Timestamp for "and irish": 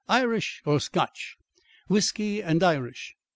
2.41-3.15